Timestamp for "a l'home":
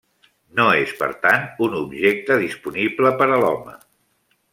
3.29-3.77